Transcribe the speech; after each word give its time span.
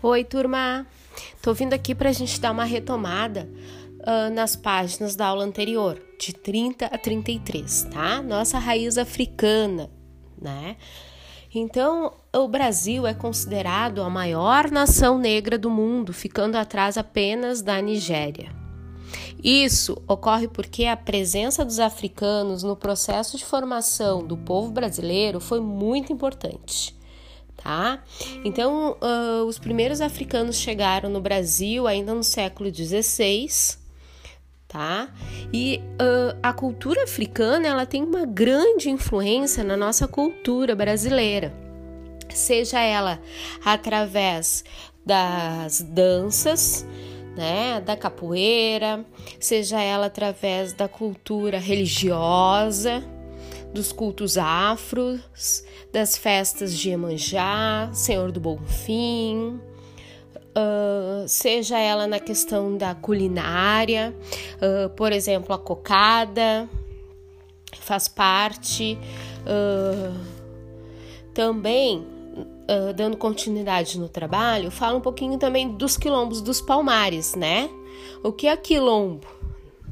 Oi, 0.00 0.22
turma! 0.22 0.86
Tô 1.42 1.52
vindo 1.52 1.72
aqui 1.72 1.92
para 1.92 2.10
a 2.10 2.12
gente 2.12 2.40
dar 2.40 2.52
uma 2.52 2.62
retomada 2.62 3.50
uh, 3.98 4.32
nas 4.32 4.54
páginas 4.54 5.16
da 5.16 5.26
aula 5.26 5.42
anterior, 5.44 6.00
de 6.20 6.32
30 6.32 6.86
a 6.86 6.96
33, 6.96 7.88
tá? 7.92 8.22
Nossa 8.22 8.60
raiz 8.60 8.96
africana, 8.96 9.90
né? 10.40 10.76
Então, 11.52 12.14
o 12.32 12.46
Brasil 12.46 13.08
é 13.08 13.12
considerado 13.12 14.00
a 14.00 14.08
maior 14.08 14.70
nação 14.70 15.18
negra 15.18 15.58
do 15.58 15.68
mundo, 15.68 16.12
ficando 16.12 16.54
atrás 16.54 16.96
apenas 16.96 17.60
da 17.60 17.82
Nigéria. 17.82 18.54
Isso 19.42 20.00
ocorre 20.06 20.46
porque 20.46 20.84
a 20.84 20.96
presença 20.96 21.64
dos 21.64 21.80
africanos 21.80 22.62
no 22.62 22.76
processo 22.76 23.36
de 23.36 23.44
formação 23.44 24.24
do 24.24 24.36
povo 24.36 24.70
brasileiro 24.70 25.40
foi 25.40 25.58
muito 25.58 26.12
importante 26.12 26.96
tá? 27.62 28.02
Então, 28.44 28.96
uh, 29.02 29.44
os 29.44 29.58
primeiros 29.58 30.00
africanos 30.00 30.56
chegaram 30.56 31.10
no 31.10 31.20
Brasil 31.20 31.86
ainda 31.86 32.14
no 32.14 32.22
século 32.22 32.72
XVI, 32.74 33.76
tá? 34.66 35.08
E 35.52 35.82
uh, 35.94 36.38
a 36.42 36.52
cultura 36.52 37.02
africana 37.04 37.66
ela 37.66 37.84
tem 37.84 38.02
uma 38.02 38.24
grande 38.24 38.88
influência 38.88 39.64
na 39.64 39.76
nossa 39.76 40.06
cultura 40.06 40.74
brasileira, 40.74 41.52
seja 42.30 42.80
ela 42.80 43.20
através 43.64 44.64
das 45.04 45.80
danças, 45.82 46.86
né, 47.36 47.80
da 47.80 47.96
capoeira, 47.96 49.04
seja 49.40 49.80
ela 49.80 50.06
através 50.06 50.72
da 50.72 50.86
cultura 50.88 51.58
religiosa, 51.58 53.02
dos 53.72 53.92
cultos 53.92 54.38
afros, 54.38 55.64
das 55.92 56.16
festas 56.16 56.76
de 56.76 56.90
Iemanjá, 56.90 57.90
Senhor 57.92 58.32
do 58.32 58.40
Bonfim, 58.40 59.60
uh, 60.58 61.28
seja 61.28 61.78
ela 61.78 62.06
na 62.06 62.18
questão 62.18 62.76
da 62.76 62.94
culinária, 62.94 64.14
uh, 64.56 64.90
por 64.90 65.12
exemplo, 65.12 65.54
a 65.54 65.58
cocada 65.58 66.68
faz 67.80 68.08
parte. 68.08 68.98
Uh, 69.44 70.38
também, 71.32 72.04
dando 72.96 73.16
continuidade 73.16 73.96
no 73.96 74.08
trabalho, 74.08 74.72
fala 74.72 74.98
um 74.98 75.00
pouquinho 75.00 75.38
também 75.38 75.68
dos 75.68 75.96
quilombos 75.96 76.40
dos 76.40 76.60
palmares, 76.60 77.36
né? 77.36 77.70
O 78.24 78.32
que 78.32 78.48
é 78.48 78.56
quilombo? 78.56 79.24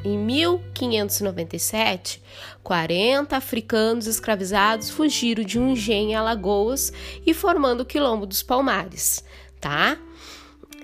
Em 0.05 0.19
1597, 0.19 2.23
40 2.63 3.37
africanos 3.37 4.07
escravizados 4.07 4.91
fugiram 4.91 5.43
de 5.43 5.59
um 5.59 5.71
engenho 5.71 6.11
em 6.11 6.15
Alagoas 6.15 6.93
e 7.27 7.35
formando 7.35 7.81
o 7.81 7.85
Quilombo 7.85 8.27
dos 8.27 8.43
Palmares, 8.43 9.25
tá? 9.61 9.99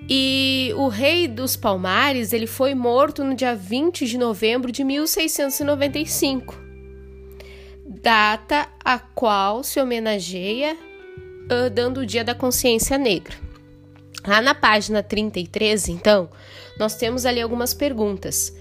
E 0.09 0.73
o 0.75 0.89
rei 0.89 1.27
dos 1.27 1.55
Palmares, 1.55 2.33
ele 2.33 2.47
foi 2.47 2.75
morto 2.75 3.23
no 3.23 3.33
dia 3.33 3.55
20 3.55 4.05
de 4.05 4.17
novembro 4.17 4.71
de 4.71 4.83
1695, 4.83 6.61
data 7.85 8.67
a 8.83 8.99
qual 8.99 9.63
se 9.63 9.79
homenageia 9.79 10.75
uh, 10.75 11.69
dando 11.69 12.01
o 12.01 12.05
Dia 12.05 12.23
da 12.23 12.35
Consciência 12.35 12.97
Negra. 12.97 13.37
Lá 14.27 14.41
na 14.41 14.55
página 14.55 15.01
33, 15.01 15.89
então, 15.89 16.29
nós 16.77 16.95
temos 16.95 17.25
ali 17.25 17.41
algumas 17.41 17.73
perguntas 17.73 18.53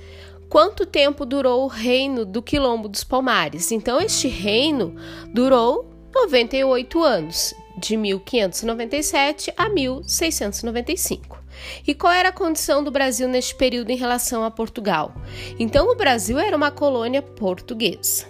quanto 0.53 0.85
tempo 0.85 1.25
durou 1.25 1.65
o 1.65 1.67
reino 1.67 2.27
do 2.27 2.43
Quilombo 2.43 2.87
dos 2.87 3.03
Palmares. 3.03 3.73
Então, 3.73 3.99
este 3.99 4.29
reino 4.29 4.95
durou 5.33 5.91
98 6.15 7.03
anos, 7.03 7.55
de 7.79 7.97
1597 7.97 9.51
a 9.57 9.71
1695. 9.71 11.43
E 11.87 11.95
qual 11.95 12.13
era 12.13 12.29
a 12.29 12.33
condição 12.33 12.85
do 12.85 12.91
Brasil 12.91 13.27
neste 13.29 13.55
período 13.55 13.89
em 13.93 13.97
relação 13.97 14.45
a 14.45 14.51
Portugal? 14.51 15.15
Então, 15.59 15.91
o 15.91 15.97
Brasil 15.97 16.39
era 16.39 16.55
uma 16.55 16.71
colônia 16.71 17.23
portuguesa. 17.23 18.27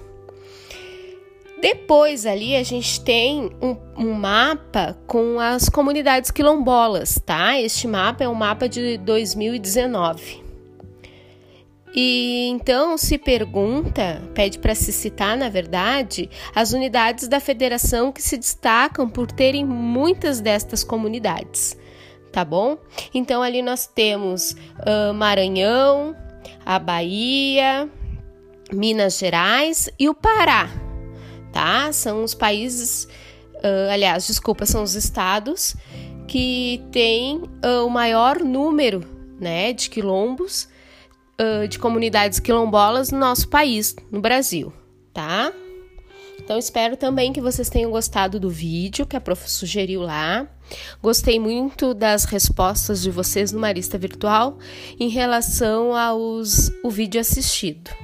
Depois 1.60 2.24
ali 2.24 2.54
a 2.54 2.62
gente 2.62 3.00
tem 3.00 3.50
um, 3.60 3.76
um, 3.96 4.12
mapa 4.12 4.96
com 5.08 5.40
as 5.40 5.68
comunidades 5.68 6.30
quilombolas, 6.30 7.20
tá? 7.26 7.60
Este 7.60 7.88
mapa 7.88 8.22
é 8.22 8.28
um 8.28 8.34
mapa 8.34 8.68
de 8.68 8.96
2019. 8.98 10.51
E 11.94 12.48
então 12.48 12.96
se 12.96 13.18
pergunta, 13.18 14.22
pede 14.34 14.58
para 14.58 14.74
se 14.74 14.90
citar, 14.92 15.36
na 15.36 15.50
verdade, 15.50 16.30
as 16.54 16.72
unidades 16.72 17.28
da 17.28 17.38
federação 17.38 18.10
que 18.10 18.22
se 18.22 18.38
destacam 18.38 19.08
por 19.08 19.30
terem 19.30 19.64
muitas 19.64 20.40
destas 20.40 20.82
comunidades, 20.82 21.76
tá 22.32 22.44
bom? 22.44 22.78
Então 23.12 23.42
ali 23.42 23.60
nós 23.60 23.86
temos 23.86 24.52
uh, 24.52 25.12
Maranhão, 25.12 26.16
a 26.64 26.78
Bahia, 26.78 27.88
Minas 28.72 29.18
Gerais 29.18 29.90
e 29.98 30.08
o 30.08 30.14
Pará, 30.14 30.70
tá? 31.52 31.92
São 31.92 32.24
os 32.24 32.34
países, 32.34 33.04
uh, 33.56 33.92
aliás, 33.92 34.26
desculpa, 34.26 34.64
são 34.64 34.82
os 34.82 34.94
estados 34.94 35.76
que 36.26 36.82
têm 36.90 37.36
uh, 37.36 37.86
o 37.86 37.90
maior 37.90 38.38
número, 38.40 39.04
né, 39.38 39.74
de 39.74 39.90
quilombos 39.90 40.72
de 41.68 41.78
comunidades 41.78 42.38
quilombolas 42.38 43.10
no 43.10 43.18
nosso 43.18 43.48
país, 43.48 43.94
no 44.10 44.20
Brasil, 44.20 44.72
tá? 45.12 45.52
Então 46.44 46.58
espero 46.58 46.96
também 46.96 47.32
que 47.32 47.40
vocês 47.40 47.70
tenham 47.70 47.90
gostado 47.90 48.40
do 48.40 48.50
vídeo 48.50 49.06
que 49.06 49.16
a 49.16 49.20
prof 49.20 49.48
sugeriu 49.48 50.02
lá. 50.02 50.46
Gostei 51.00 51.38
muito 51.38 51.94
das 51.94 52.24
respostas 52.24 53.00
de 53.02 53.10
vocês 53.10 53.52
no 53.52 53.60
Marista 53.60 53.96
Virtual 53.96 54.58
em 54.98 55.08
relação 55.08 55.96
aos 55.96 56.70
o 56.82 56.90
vídeo 56.90 57.20
assistido. 57.20 58.01